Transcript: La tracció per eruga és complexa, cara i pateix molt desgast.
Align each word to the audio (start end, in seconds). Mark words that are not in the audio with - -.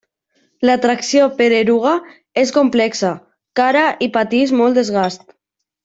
La 0.69 0.77
tracció 0.85 1.27
per 1.41 1.49
eruga 1.57 1.91
és 2.45 2.55
complexa, 2.57 3.13
cara 3.63 3.85
i 4.07 4.09
pateix 4.19 4.59
molt 4.63 4.81
desgast. 4.85 5.29